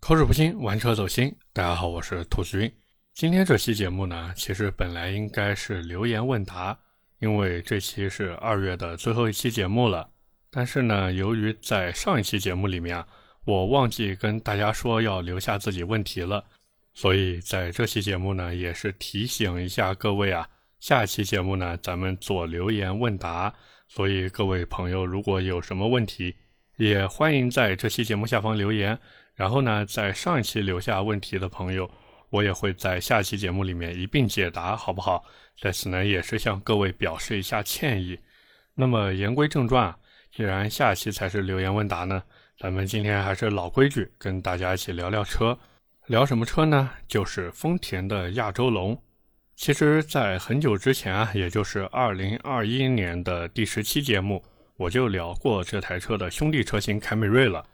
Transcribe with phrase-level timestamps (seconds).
[0.00, 1.32] 口齿不清，玩车走心。
[1.52, 2.72] 大家好，我是兔子君。
[3.12, 6.76] 今天这期节目呢，其实本来应该是留言问答，
[7.18, 10.08] 因为这期是二月的最后一期节目了。
[10.50, 13.04] 但是呢，由于在上一期节目里面，
[13.44, 16.42] 我忘记跟大家说要留下自己问题了，
[16.94, 20.48] 所以在这期节目呢，也是提醒一下各位啊，
[20.80, 23.52] 下期节目呢，咱们做留言问答。
[23.86, 26.34] 所以各位朋友，如果有什么问题，
[26.78, 28.98] 也欢迎在这期节目下方留言。
[29.40, 31.90] 然后呢，在上一期留下问题的朋友，
[32.28, 35.24] 我也会在下期节目里面一并解答，好不好？
[35.58, 38.18] 在此呢，也是向各位表示一下歉意。
[38.74, 39.96] 那么言归正传，
[40.30, 42.22] 既然下期才是留言问答呢，
[42.58, 45.58] 咱们今天还是老规矩，跟大家一起聊聊车。
[46.08, 46.90] 聊什么车呢？
[47.08, 49.02] 就是丰田的亚洲龙。
[49.56, 54.44] 其实，在很久之前啊，也就是二零二一年的第十期节目，
[54.76, 57.64] 我就聊过这台车的兄弟车型凯美瑞了。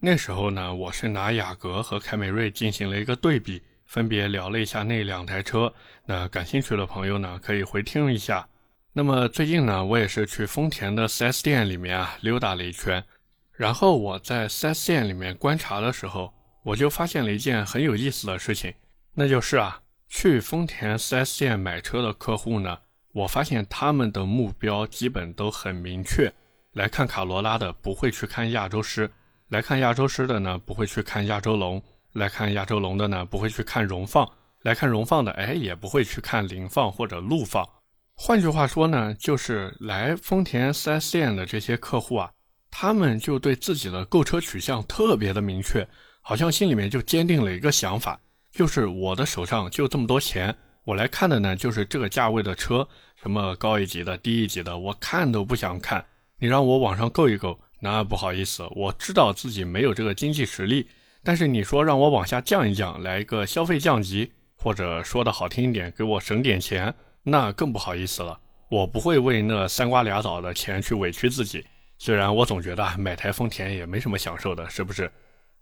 [0.00, 5.74] 那时候呢，我是拿雅阁和凯美瑞进行了一个对比，分别聊了一下那两台车。
[6.06, 8.48] 那感兴趣的朋友呢，可以回听一下。
[8.92, 13.02] 那么最近呢，我也是去丰田的 4S 店里面啊溜达了一圈。
[13.50, 18.72] 然后我在 4S 店里面观察的时候，我就发现了一件很有意思的事情，
[19.14, 22.78] 那就是啊，去丰田 4S 店买车的客户呢，
[23.12, 26.32] 我发现他们的目标基本都很明确。
[26.74, 29.10] 来看卡罗拉的不会去看亚洲狮。
[29.48, 31.80] 来看亚洲狮的呢，不会去看亚洲龙；
[32.12, 34.26] 来看亚洲龙的呢，不会去看荣放；
[34.60, 37.66] 来看荣放的，哎，也不会去看凌放或者陆放。
[38.14, 42.30] 换句话说呢，就是来丰田 4S 店的这些客户啊，
[42.70, 45.88] 他们就对自己的购车取向特别的明确，
[46.20, 48.20] 好像心里面就坚定了一个想法，
[48.52, 56.04] 就是我的手上就这么多钱，我来看的呢，就是这个价位的车，什么高一级的、低一级的，我看都不想看，
[56.38, 57.58] 你让我网上购一购。
[57.80, 60.88] 那不好意思，我知道自己没有这个经济实力，
[61.22, 68.38] 但是你说让我往下降一降，来一个消费降级，或者说的好听一点，给我省点钱，那更不好意思了。
[68.68, 71.64] 我不会为那三瓜俩枣的钱去委屈自己。
[71.98, 75.10] 虽然我总觉得买台丰田也没什么享受的，是不是？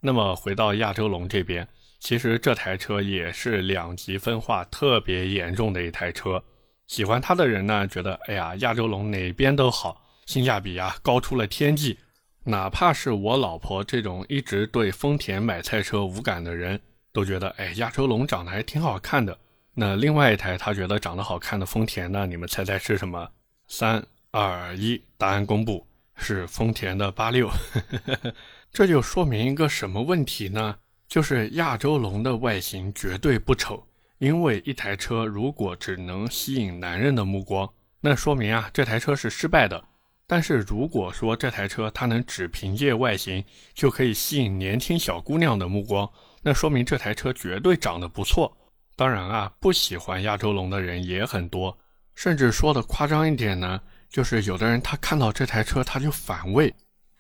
[0.00, 1.66] 那么回到亚洲龙这边，
[2.00, 6.42] 其实这台车也是两极分化特别严重的一台车。
[6.86, 11.98] 喜欢它的人呢，觉得哎呀，亚洲龙哪边都好，性价比啊高出了天际。
[12.48, 16.80] 哪怕是我老婆这种一直对丰田买菜车无感的人，
[17.12, 19.36] 都觉得，哎，亚洲龙长得还挺好看的。
[19.74, 22.24] 那另外一台他觉得长得好看的丰田呢？
[22.24, 23.28] 你们猜猜是什么？
[23.66, 25.84] 三二一，答案公布，
[26.14, 27.50] 是丰田的八六。
[28.72, 30.76] 这就说明一个什么问题呢？
[31.08, 33.84] 就是亚洲龙的外形绝对不丑。
[34.18, 37.68] 因为一台车如果只能吸引男人的目光，
[38.00, 39.84] 那说明啊，这台车是失败的。
[40.28, 43.44] 但是如果说这台车它能只凭借外形
[43.74, 46.10] 就可以吸引年轻小姑娘的目光，
[46.42, 48.56] 那说明这台车绝对长得不错。
[48.96, 51.76] 当然啊，不喜欢亚洲龙的人也很多，
[52.14, 56.74] 甚至说的夸张一点呢，就是有的人他看到这台车他就反胃，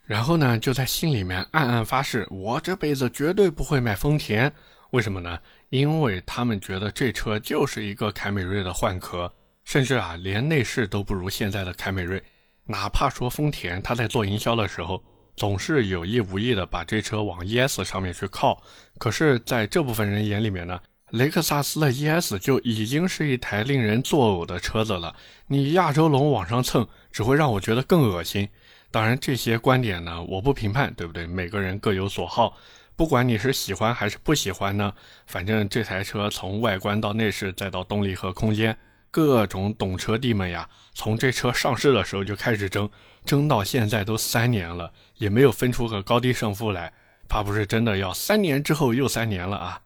[0.04, 4.52] 然后呢就在心里面暗暗发誓，我这辈子绝对不会买丰田。
[4.90, 5.38] 为什么呢？
[5.68, 9.32] 因为他们觉得这车就是一个凯美瑞的换壳，
[9.64, 12.22] 甚至啊连内饰都不如现在的凯美瑞。
[12.66, 15.02] 哪怕说丰田，他在做营销的时候，
[15.36, 18.60] 总是有意无意的把这车往 ES 上面去靠。
[18.98, 25.14] 可是，在这部分人眼里面呢，雷克萨斯的 ES 就已经是一台令人作呕的车子了。
[25.46, 28.48] 你亚洲龙往上蹭，只会让我觉得更恶心。
[28.90, 31.26] 当然，这些观点呢，我不评判，对不对？
[31.26, 32.56] 每个人各有所好，
[32.96, 34.92] 不管你是喜欢还是不喜欢呢，
[35.26, 38.76] 反正这台车从外观到内饰再到动力和空间。
[39.16, 42.90] 各种懂车帝们呀，从这车上市的时候就开始争，
[43.24, 46.92] 争到现在都三年了，也没有分出个高低胜负来，
[47.26, 49.80] 怕不是真的要三年之后又三年了啊？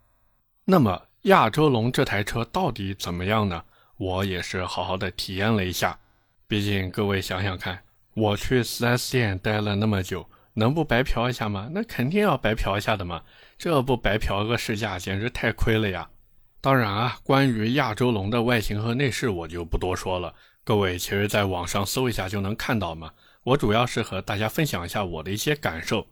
[0.65, 3.63] 那么亚洲龙这台车到底怎么样呢？
[3.99, 5.97] 我也是好好的体验了一下，
[6.49, 11.69] 毕竟各位想想看，我去 4S 店待了那么久，能不白嫖一下吗？
[11.71, 13.23] 那肯定要白嫖一下的嘛，
[13.57, 16.11] 这不白嫖个试驾，简直太亏了呀！
[16.63, 20.35] 当然啊，关于亚洲龙的外形和内饰，我就不多说了。
[20.63, 23.11] 各位其实在网上搜一下就能看到嘛。
[23.43, 26.07] 我主要是和大家分享一下我的一些感受。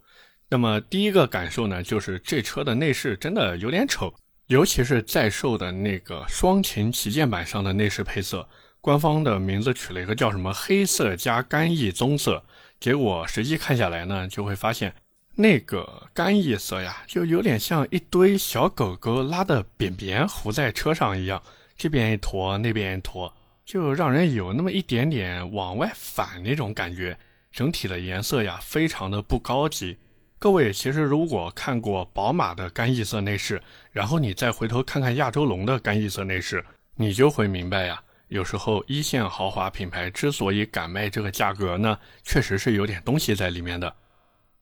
[0.48, 4.14] 那么第一个感受呢，就是这车的内饰真的有点丑，
[4.46, 8.48] 尤其是在售的那个双擎旗舰版上的内饰配色，
[8.80, 12.42] 官方的名字取了一个叫什么“黑色加干邑棕色”，
[12.80, 14.94] 结果实际看下来呢，就会发现。
[15.40, 21.40] 那个干邑色呀，就有点像一堆小狗狗拉的便便糊在车上一样，
[21.76, 23.32] 这边一坨，那边一坨，
[23.64, 27.16] 就让人有那么一点点往外反那种感觉。
[27.52, 29.96] 整体的颜色呀，非常的不高级。
[30.40, 33.62] 各位其实如果看过宝马的干邑色内饰，
[33.92, 36.64] 然后你再回头看看亚洲龙的干邑色内饰，
[36.96, 38.02] 你就会明白呀。
[38.26, 43.94] 有时候一线豪华品牌之所以敢卖这个价格呢，确实是有点东西在里面的。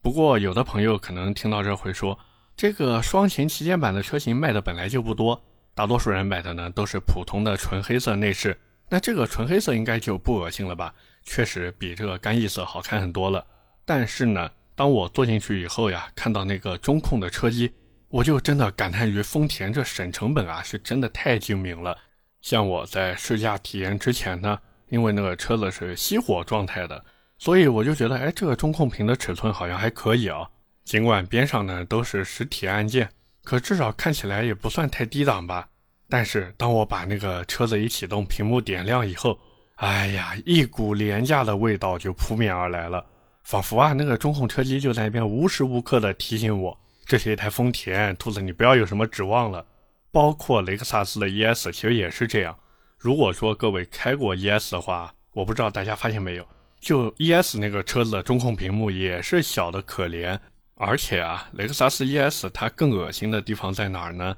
[0.06, 2.16] 不过有的朋友可能听到这会说，
[2.56, 5.42] 这个双擎旗舰版的车型卖的本来就不多，
[5.74, 8.56] 大多数人买的呢都是普通的纯黑色内饰，
[8.88, 10.94] 那这个纯黑色应该就不恶心了吧？
[11.24, 13.44] 确实比这个干邑色好看很多了。
[13.84, 14.48] 但是呢。
[14.76, 17.72] 当我坐进去以后呀，看到那个中控的车机，
[18.08, 21.98] 我就真的感叹于丰田这省成本啊，是真的太精明了。
[22.42, 24.56] 像我在试驾体验之前呢，
[24.88, 27.04] 因为那个车子是熄火状态的，
[27.38, 30.48] 所以我就觉得，哎，这个中控屏的尺寸好像还可以啊。
[30.84, 33.08] 尽管边上呢都是实体按键，
[33.44, 35.68] 可至少看起来也不算太低档吧。
[36.08, 39.38] 但是当我把那个车子一启动，屏幕点亮以后，
[39.76, 43.04] 哎呀，一股廉价的味道就扑面而来了。
[43.42, 49.66] 仿佛啊，那个中控车机就在那边无时无刻的提醒我，这是一台丰田，兔子你不要有什么指望了。
[50.10, 52.56] 包括雷克萨斯的 ES 其实也是这样。
[52.98, 56.46] 如果说各位开过 ES 的话，我不知道大家发现没有，
[56.86, 60.38] 就 ES 那个车子的中控屏幕也是小的可怜。
[60.76, 64.36] 而且啊，雷克萨斯 ES 它更恶心的地方在哪儿呢？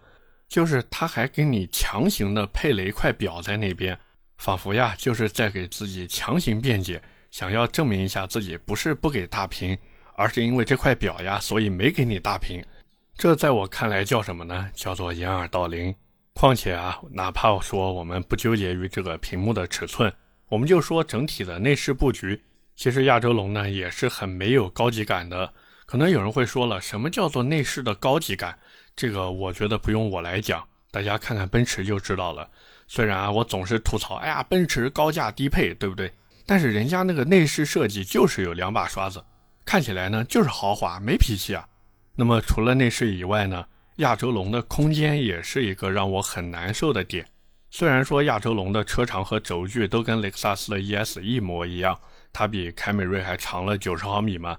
[0.49, 3.99] 就是它还给你强行的配了一块表在那边，
[4.39, 7.03] 仿佛呀就是在给自己强行辩解。
[7.31, 9.77] 想要证明一下自己不是不给大屏，
[10.15, 12.65] 而是因为这块表呀，所以没给你大屏。
[13.15, 14.71] 这在我看来叫什么呢？
[14.73, 15.95] 叫做掩耳盗铃。
[16.33, 20.11] 况且啊，哪怕说我们不纠结于这个屏幕的尺寸，
[20.49, 22.43] 我们就说整体的内饰布局，
[22.75, 25.53] 其实亚洲龙呢也是很没有高级感的。
[25.85, 28.59] 可能有人会说了，什么叫做内饰的高级感？
[28.97, 32.49] 这个我觉得不用我来讲，大家看看奔驰就知道了。
[32.87, 36.13] 虽然啊，我总是吐槽，哎呀，奔驰高价低配，对不对？
[36.47, 39.23] 但是人家那个内饰设计就是有两把刷子，
[39.67, 41.69] 看起来呢就是豪华，没脾气啊。
[42.17, 43.67] 那么除了内饰以外呢，
[43.97, 47.27] 亚洲龙的空间也是一个让我很难受的点。
[47.71, 51.99] 虽然说亚洲龙的车长和轴距都跟雷克萨斯的 ES 一模一样，
[52.33, 54.57] 它比凯美瑞还长了九十毫米嘛。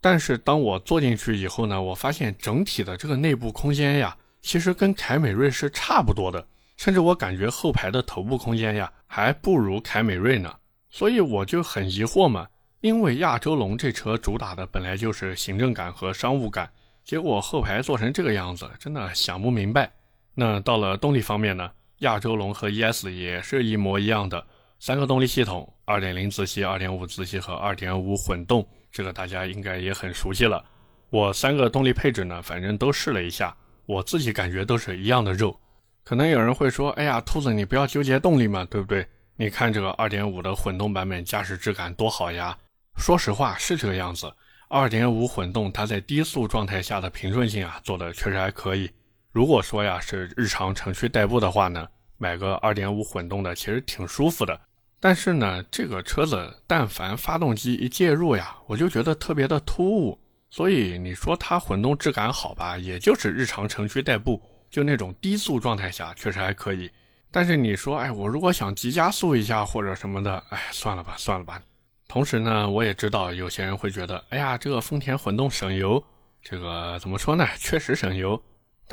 [0.00, 10.54] 但是当我坐进去以后呢，我发现整体的这个内部空间呀，其实跟凯美瑞是差不多的，甚至我感觉后排的头部空间呀，还不如凯美瑞呢。
[10.88, 12.46] 所以我就很疑惑嘛，
[12.80, 16.70] 因为亚洲龙这车主打的本来就是行政感和商务感，
[17.04, 19.92] 结果后排做成这个样子，真的想不明白。
[20.34, 21.70] 那到了动力方面呢，
[22.02, 24.44] 亚洲龙和 ES 也是一模一样的，
[24.78, 30.64] 三个动力系统，2.0自吸、2.5自吸和2.5混动，这个大家应该也很熟悉了。
[31.10, 33.56] 我三个动力配置呢，反正都试了一下，
[33.86, 35.56] 我自己感觉都是一样的肉。
[36.04, 39.06] 可能有人会说，哎呀，兔子你不要纠结动力嘛，对不对？
[39.36, 42.58] 你看这个2.5的混动版本驾驶质感多好呀！
[42.96, 44.32] 说实话是这个样子。
[44.70, 48.90] 2.5混动它在低速状态下的平顺性啊做的确实还可以。
[49.32, 51.88] 如果说呀是日常城区代步的话呢，
[52.18, 54.60] 买个2.5混动的其实挺舒服的。
[55.00, 60.18] 但是呢，这个车子但凡发动机一介入呀，我就觉得特别的突兀。
[60.50, 64.40] 所以你说它混动质感好吧，也就是日常城区代步，
[64.70, 66.90] 就那种低速状态下确实还可以。
[67.30, 71.58] 但是你说，哎，我如果想急加速一下或者什么的，哎，算了吧，算了吧。
[72.06, 76.04] 同时呢，我也知道有些人会觉得，哎呀，这个丰田混动省油，
[76.42, 77.48] 这个怎么说呢？
[77.58, 78.40] 确实省油。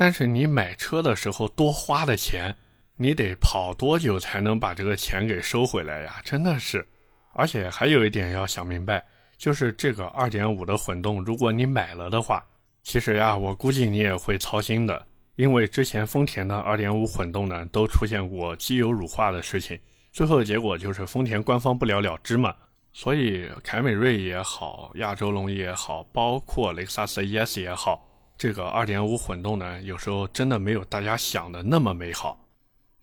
[0.00, 2.56] 但是你买车的时候多花的钱，
[2.96, 6.22] 你得跑多久才能把这个钱给收回来呀？
[6.24, 6.88] 真的是。
[7.34, 9.04] 而且还有一点要想明白，
[9.36, 12.42] 就是这个2.5的混动，如果你买了的话，
[12.82, 15.06] 其实呀，我估计你也会操心的。
[15.36, 19.78] 因为之前丰田的2.5混动呢，都出现过机油乳化的事情，
[20.12, 22.54] 最后的结果就是丰田官方不了了之嘛。
[22.94, 28.09] 所以凯美瑞也好，亚洲龙也好，包括雷克萨斯 ES 也好，
[28.40, 32.42] 这个2.5混动呢，有时候真的没有大家想的那么美好。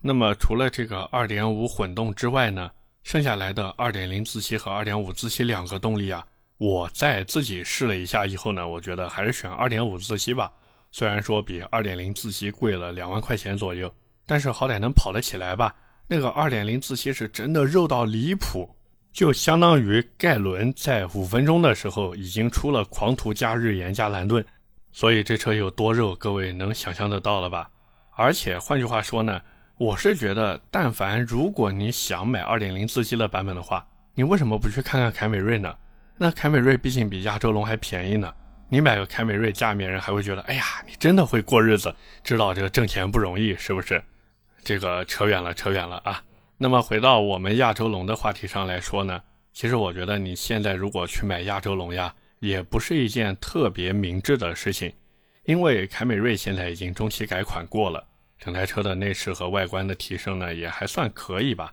[0.00, 2.68] 那么除了这个2.5混动之外呢，
[3.04, 6.26] 剩下来的2.0自吸和2.5自吸两个动力啊，
[6.56, 10.50] 我在自己试了一下以后呢，我觉得还是选2.5自吸吧。
[10.90, 13.88] 虽然说比2.0自吸贵了两万块钱左右，
[14.26, 15.72] 但是好歹能跑得起来吧。
[16.08, 18.68] 那个2.0自吸是真的肉到离谱，
[19.12, 24.44] 就相当于盖伦在五分钟的时候已经出了狂徒加日炎加蓝盾，
[24.98, 27.70] 所以这车有多肉，各位能想象得到了吧？
[28.16, 29.40] 而且换句话说呢，
[29.76, 33.86] 我是觉得，但凡如果你想买2.0自吸的版本的话，
[34.16, 35.72] 你为什么不去看看凯美瑞呢？
[36.16, 38.34] 那凯美瑞毕竟比亚洲龙还便宜呢。
[38.68, 44.02] 你买个凯美瑞，家里面人还会觉得，哎呀，你真的会过日子，知道这个挣钱不容易，是不是？
[44.64, 46.20] 这个扯远了，扯远了啊。
[46.56, 49.20] 那么回到我们亚洲龙的话题上来说呢，
[49.52, 54.92] 其实我觉得你现在如果去买亚洲龙呀，也不是一件特别明智的事情，
[55.44, 58.06] 因为凯美瑞现在已经中期改款过了，
[58.38, 61.72] 整台车的内饰和外观的提升呢也还算可以吧。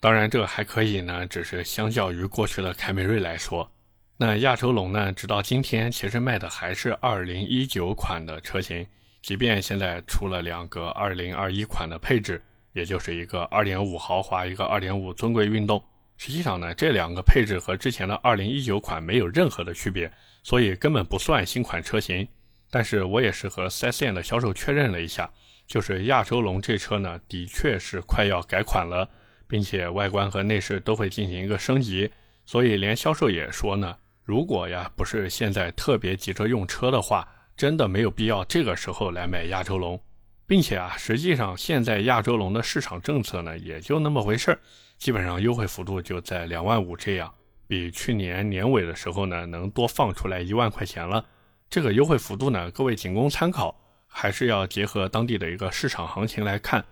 [0.00, 3.70] 当然，这还可以呢，只是相较于过去的凯美瑞来说，
[4.16, 8.84] 那亚洲龙呢，直到今天其实卖的还是2019款的车型，
[9.22, 12.42] 即便现在出了两个2021款的配置，
[12.72, 15.82] 也就是一个2.5豪华，一个2.5尊贵运动。
[16.24, 20.08] 实际上呢，这两个配置和之前的2019款没有任何的区别，
[20.44, 22.28] 所以根本不算新款车型。
[22.70, 25.28] 但是我也是和 4S 店的销售确认了一下，
[25.66, 29.10] 就是亚洲龙这车呢，的确是快要改款了，
[29.48, 32.08] 并且外观和内饰都会进行一个升级。
[32.46, 37.26] 所以连销售也说呢，如果呀不是现在特别急着用车的话，
[37.56, 40.00] 真的没有必要这个时候来买亚洲龙。
[40.46, 44.58] 并且啊，实际上现在亚洲龙的市场政策呢，也就那么回事儿，
[45.02, 47.34] 基本上优惠幅度就在两万五这样，
[47.66, 51.26] 比去年年尾的时候呢，能多放出来一万块钱了。
[51.68, 56.84] 这个优惠幅度呢，各位仅供参考，还是要结合当地的一个市场行情来看。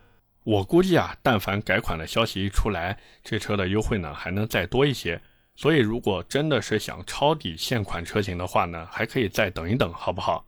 [0.42, 5.22] 我估计啊，但凡改款的消息一出来，这车的优惠呢还能再多一些。
[5.54, 10.44] 所以如果真的是想抄底现款车型的话呢，还可以再等一等，好不好？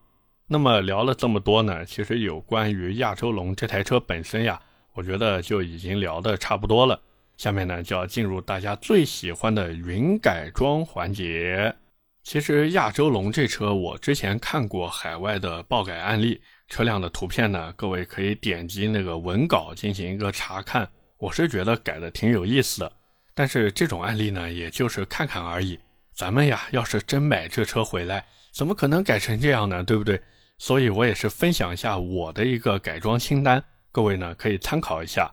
[0.48, 4.60] 那么聊了这么多呢，其实有关于亚洲龙这台车本身呀，
[4.94, 7.00] 我觉得就已经聊得差不多了。
[7.36, 11.74] 下面呢就要进入大家最喜欢的云改装环节。
[12.22, 20.88] 其实亚洲龙这车我之前看过海外的爆改案例，车辆的图片呢，各位可以点击那个文稿进行一个查看。
[21.18, 22.92] 我是觉得改的挺有意思的，
[23.34, 25.78] 但是这种案例呢，也就是看看而已。
[26.14, 29.82] 咱们呀，要是真买这车回来，怎么可能改成这样呢？
[29.82, 30.20] 对不对？
[30.58, 35.28] 所以我也是分享一下我的一个改装清单，各位呢可以参考一下。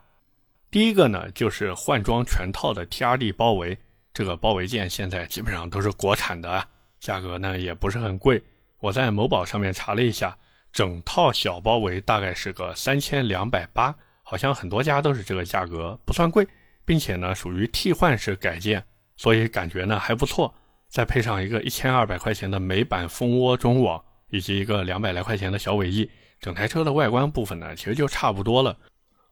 [0.71, 3.77] 第一个呢就是换装全套的 TRD 包围，
[4.13, 6.67] 这个包围件现在基本上都是国产的，
[6.99, 8.41] 价格呢也不是很贵。
[8.79, 10.37] 我在某宝上面查了一下，
[10.71, 16.47] 整套小包围大概是个三千两百八，好像很多家都是这个价格，不算贵，
[16.85, 18.83] 并且呢属于替换式改件，
[19.17, 20.53] 所以感觉呢还不错。
[20.87, 24.03] 再配上一个一千二百块钱的美版蜂窝中网。
[24.31, 26.07] 以及一个两百来块钱的小尾翼，
[26.39, 28.77] 整台车的外观部分呢，其实就差不多了。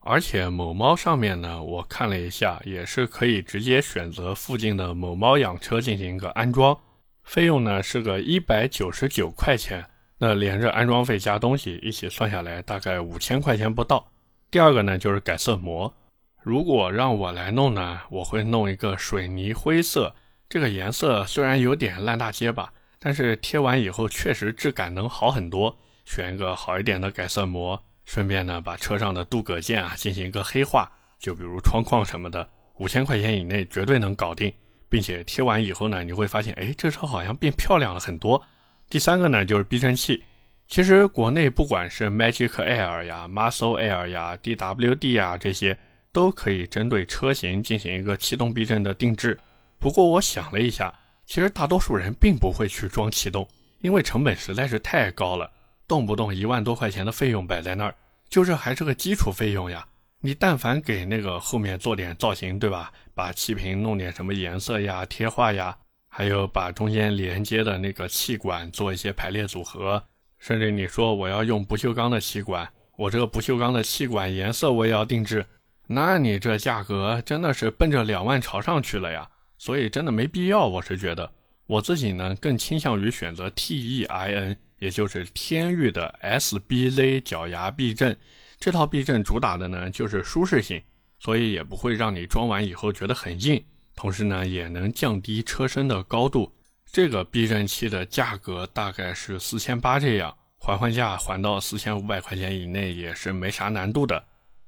[0.08, 6.80] 而且某猫上面呢，我看了一下，也是可以直接选择附近的某猫养车进行一个安装，
[7.24, 9.86] 费用呢是个一百九十九块钱。
[10.20, 14.10] 那连着安装费加东西一起算下来，大概五千块钱不到。
[14.50, 15.94] 第二个呢就是改色膜，
[16.42, 20.16] 如果让我来弄呢，我会弄一个水泥灰色，
[20.48, 22.72] 这个颜色虽然有点烂大街吧。
[23.00, 32.50] 但是贴完以后确实质感能好很多，选一个好一点的改色膜，顺便呢把车上的镀铬件啊进行一个黑化，就比如窗框什么的，
[32.80, 34.52] 五千块钱以内绝对能搞定，
[34.88, 38.42] 并且贴完以后呢，你会发现，哎，这车好像变漂亮了很多。
[38.90, 40.24] 第三个呢就是避震器，
[40.68, 45.78] 其实国内不管是 Magic Air 呀、Muscle Air 呀、DWD 呀这些，
[46.12, 49.38] 都可以针对车型进行一个气动避震的定制。
[49.78, 50.94] 不过我想了一下。
[51.30, 53.46] 其实大多数人并不会去装气动，
[53.80, 55.52] 因为成本实在是太高了，
[55.88, 57.96] 动不动一万多块钱的费用摆在那儿，
[58.30, 59.88] 就这还是个基础费用呀。
[60.20, 62.92] 你但凡给那个后面做点造型，对吧？
[63.14, 65.78] 把气瓶弄点什么颜色呀、贴画呀，
[66.10, 70.04] 还有把中间连接的那个气管做一些排列组合，
[70.40, 72.68] 甚至你说我要用不锈钢的气管，
[72.98, 75.46] 我这个不锈钢的气管颜色我也要定制，
[75.86, 79.30] 那你这价格真的是奔着两万朝上去了呀。
[79.60, 81.32] 所以真的没必要，我是觉得
[81.66, 88.16] 我自己呢更倾向于选择 TEIN，也就是天域的 SBZ 脚牙避震。
[88.60, 90.82] 这套避震主打的呢就是舒适性，
[91.20, 93.64] 所以也不会让你装完以后觉得很硬，
[93.96, 96.52] 同时呢也能降低车身的高度。
[96.92, 104.24] 这个避震器的价格大概是四千八这样，还还价还到四千五百块钱以内也是没啥难度的。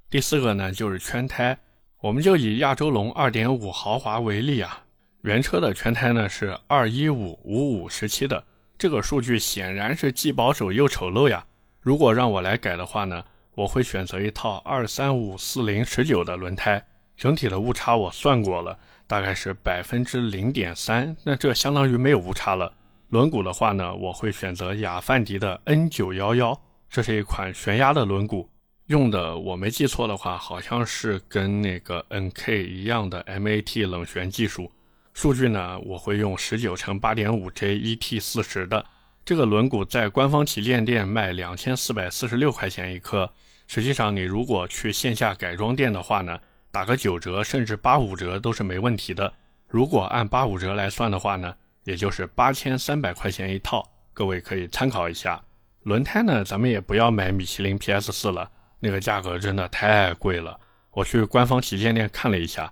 [0.09, 1.57] 第四个呢就是圈胎。
[2.01, 4.85] 我们就以亚洲龙2.5豪华为例啊，
[5.23, 8.41] 原车的圈胎呢是2155517的，
[8.79, 11.45] 这个数据显然是既保守又丑陋呀。
[11.81, 16.81] 如果让我来改的话呢，我会选择一套2354019的轮胎，
[17.17, 22.71] 整体的误差我算过了，大概是百分之零点三，那这相当于没有误差了。
[23.09, 26.57] 轮毂的话呢，我会选择雅范迪的 N911，
[26.89, 28.47] 这是一款悬压的轮毂。
[28.85, 34.71] 用的我没记错的话，好像是跟那个 NK 一样的 MAT 冷旋技术。
[35.19, 38.85] 数据呢，我会用十九乘八点五 J ET 四十的
[39.25, 43.29] 这个轮毂，在官方旗舰店卖两千四百四十六块钱一颗。
[43.67, 46.39] 实际上，你如果去线下改装店的话呢，
[46.71, 49.33] 打个九折甚至八五折都是没问题的。
[49.67, 55.43] 如果按八五折来算的话呢，也就是八千三百块钱一套，各位可以参考一下。
[55.83, 58.49] 轮胎呢，咱们也不要买米其林 PS 四了，
[58.79, 60.57] 那个价格真的太贵了。
[60.91, 62.71] 我去官方旗舰店看了一下，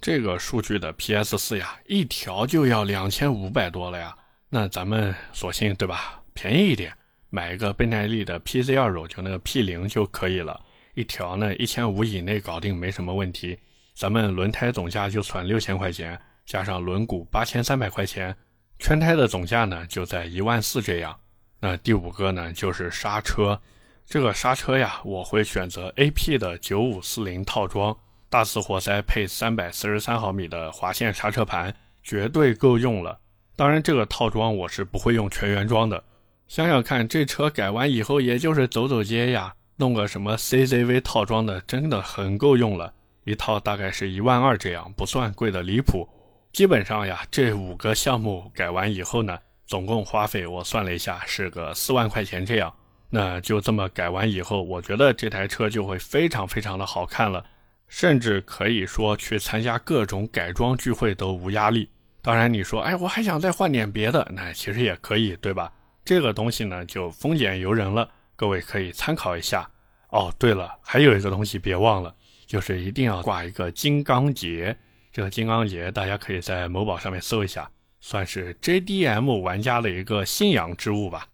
[0.00, 4.16] 这个数据的 PS 四呀，一条就要两千五百多了呀。
[4.48, 6.92] 那咱们索性对吧，便宜一点，
[7.30, 10.60] 买一个倍耐力的 PC 二柔，就那个 P 零就可以了。
[10.94, 13.58] 一条呢，一千五以内搞定没什么问题。
[13.94, 18.34] 咱们轮胎总价就算六千块钱，加上轮毂八千三百块钱，
[18.78, 21.18] 圈胎的总价呢就在一万四这样。
[21.60, 23.60] 那第五个呢，就是刹车。
[24.06, 27.94] 这个刹车呀，我会选择 A.P 的九五四零套装，
[28.30, 33.18] 大四活塞配三百四十三毫米的滑线刹车盘，绝对够用了。
[33.56, 36.04] 当然，这个套装我是不会用全原装的。
[36.46, 42.92] 想想看，这车改完以后，也就是走走街呀，弄个什么 C.C.V 套装的，真的很够用了。
[43.24, 46.08] 一套大概是一万二这样，不算贵的离谱。
[46.52, 49.38] 基本上呀，这五个项目改完以后呢。
[49.66, 52.72] 总共花费我算了一下，是个四万块钱这样。
[53.10, 57.44] 那就这么改完以后，我觉得这台车就会非常非常的好看了，
[57.88, 61.88] 甚至可以说去参加各种改装聚会都无压力。
[62.22, 65.72] 当然你说，哎，我还想再换点别的，那其实也可以，对吧？
[66.04, 69.68] 这个东西呢就丰俭由人了，各位可以参考一下。
[70.10, 72.14] 哦，对了，还有一个东西别忘了，
[72.46, 74.76] 就是一定要挂一个金刚结。
[75.12, 77.70] 这个金刚结大家可以在某宝上面搜一下。
[78.00, 81.26] 算是 JDM 玩家的一个信仰之物吧。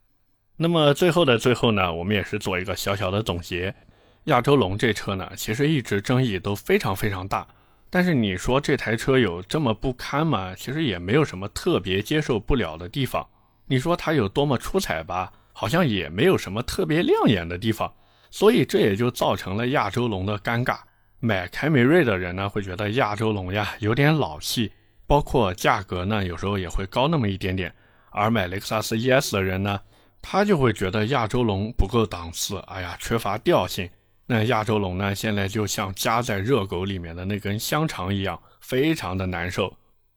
[0.56, 3.74] 那么最后的最后呢，我们也是做一个小小的总结。
[4.24, 7.46] 亚洲龙这车呢，其实一直争议都非常非常大。
[7.90, 10.54] 但是你说这台车有这么不堪吗？
[10.56, 13.26] 其实也没有什么特别接受不了的地方。
[13.66, 15.32] 你说它有多么出彩吧？
[15.52, 17.92] 好像也没有什么特别亮眼的地方。
[18.30, 20.78] 所以这也就造成了亚洲龙的尴尬。
[21.20, 24.72] 买凯美瑞的人呢，会觉得亚洲龙呀有点老气。
[25.06, 27.72] 包括价格呢，有时候也会高那么一点点。
[28.10, 29.78] 而买雷克萨斯 ES 的人呢，
[30.22, 33.88] 他就会觉得亚洲龙不够档次，哎呀，缺乏调性。
[34.26, 39.76] 那亚洲龙呢，现在就像夹在热狗里面的那根香肠一样，非常的难受。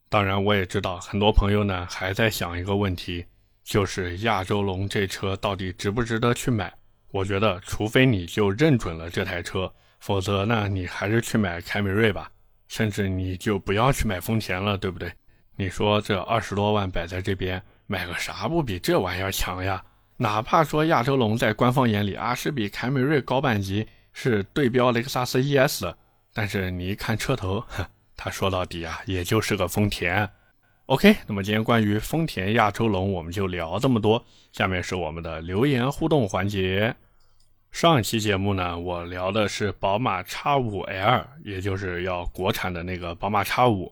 [0.10, 3.26] 当然，我也知道很多朋友呢还在想一个问题，
[3.64, 6.74] 就是亚洲龙这车到底值不值得去买？
[7.12, 12.32] 我觉得，除非你就认准了这台车，否则呢，你还是去买凯美瑞吧。
[12.70, 15.10] 甚至你就不要去买丰田了，对不对？
[15.56, 19.84] 你说这二十多万摆在这边，买个啥不比这玩意儿强呀？
[20.18, 23.88] 哪怕说亚洲龙在官方眼里啊是比凯美瑞高半级，
[24.20, 25.96] 是对标雷克萨斯 ES 的，
[26.34, 27.64] 但是你一看车头，
[28.16, 30.28] 他说到底啊也就是个丰田。
[30.88, 36.96] OK，那么今天关于丰田亚洲龙我们就聊这么多，下面是我们的留言互动环节。
[37.72, 43.92] 上一期节目呢，我聊的是宝马 X5L，也就是要国产的那个宝马 X5。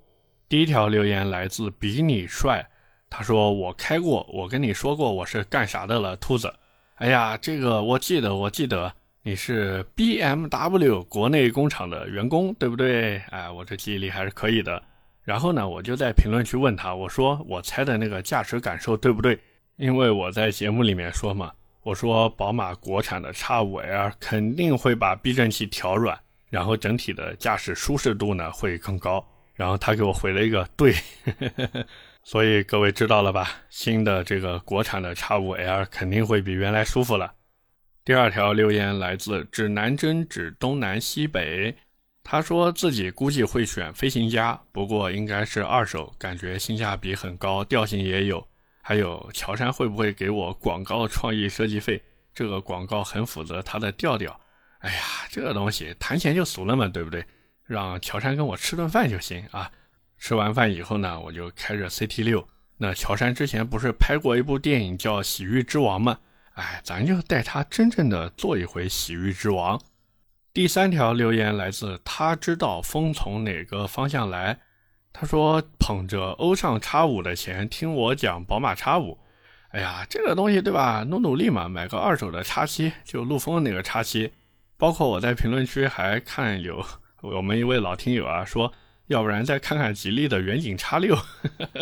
[0.49, 2.67] 第一条留言来自比你帅，
[3.11, 6.51] 他说我开过，我跟你说过我是干啥的了，兔子。
[6.95, 8.91] 哎呀，这个我记得，我记得
[9.27, 13.17] 你是 BMW 国内工厂的员工，对不对？
[13.31, 14.79] 哎，我这记忆力还是可以的。
[15.23, 19.35] 然后呢，我就在评论区问他，我说我猜的那个驾驶感受对不对？
[19.77, 21.51] 因为我在节目里面说嘛。
[21.81, 26.15] 我说宝马国产的 X5L 肯定会把避震器调软，
[26.51, 29.25] 然后整体的驾驶舒适度呢会更高。
[29.55, 30.93] 然后他给我回了一个对，
[32.21, 33.49] 所以各位知道了吧？
[33.71, 37.33] 新的这个国产的 X5L 肯定会比原来舒服了。
[38.05, 41.75] 第二条留言来自指南针指东南西北，
[42.23, 48.47] 他说自己估计会选飞行家，不过应该是二手，感觉性价比很高，调性也有。
[48.83, 51.99] 还有乔杉会不会给我广告创意设计费？
[52.31, 54.39] 这个广告很符合他的调调。
[54.81, 57.25] 哎呀，这个东西谈钱就俗了嘛，对不对？
[57.63, 59.71] 让乔杉跟我吃顿饭就行啊。
[60.19, 62.47] 吃完饭以后呢，我就开着 CT 六。
[62.77, 66.19] 那乔杉之前不是拍过一部电影叫《洗浴之王》吗？
[66.55, 69.79] 哎，咱就带他真正的做一回洗浴之王。
[70.53, 74.59] 第三条留言来自他知道风从哪个方向来。
[75.11, 79.17] 他说：“捧着欧尚 X 五的钱听我讲宝马 X 五，
[79.69, 81.05] 哎呀，这个东西对吧？
[81.07, 84.33] 努努力嘛，买个二手的 X 七，就陆风那个 X 七。
[84.77, 86.85] 包括我在评论区还看有
[87.21, 88.73] 我们一位老听友啊说，
[89.07, 91.17] 要不然再看看吉利的远景 X 六。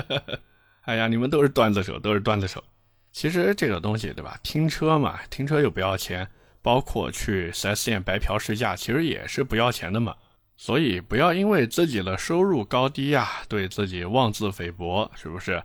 [0.81, 2.63] 哎呀，你们都是段子手，都是段子手。
[3.13, 4.37] 其实这个东西对吧？
[4.43, 6.27] 听车嘛，听车又不要钱，
[6.61, 10.13] 包括去 4S 店白嫖试驾，其实也是不要钱的嘛。”
[10.55, 15.61] 所以不要因为自己的收入高低呀，对自己妄自菲薄，是不是？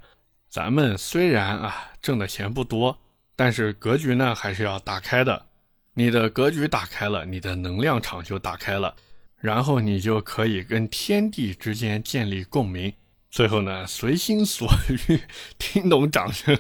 [0.49, 2.99] 咱们虽然啊挣的钱不多，
[3.37, 5.47] 但是格局呢还是要打开的。
[5.93, 8.95] 你的格局打开了，你的能量场就打开了，
[9.37, 12.93] 然后你就可以跟天地之间建立共鸣。
[13.31, 15.21] 最后呢，随心所欲
[15.59, 16.59] 听懂掌声。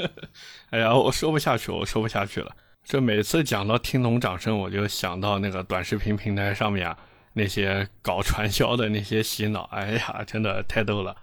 [0.70, 2.54] 哎呀，我说不下去，我说不下去了。
[2.84, 6.98] 这每次讲到听懂掌声，我就想到那个短视频平台上面啊，
[7.32, 9.62] 那些搞传销的那些洗脑。
[9.72, 11.16] 哎呀，真的太逗了。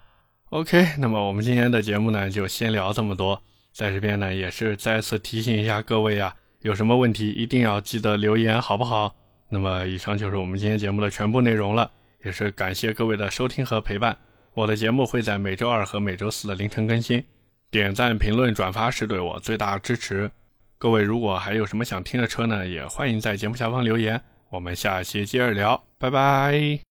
[0.49, 3.41] OK，那么我们今天的节目呢，就先聊这么多。
[3.71, 9.15] 在这边呢，也是再次提醒一下各位啊，有什么问题一定要记得留言，好不好？
[9.49, 11.91] 那么以上就是我们今天节目的全部内容了，
[12.25, 14.17] 也是感谢各位的收听和陪伴。
[14.53, 17.23] 我的节目会在每周二和每周四的凌晨更新，
[17.69, 20.29] 点赞、评论、转发是对我最大支持。
[20.77, 24.21] 各位如果还有什么想听的车呢，也欢迎在节目下方留言。
[24.49, 26.90] 我们下期接着聊，拜拜。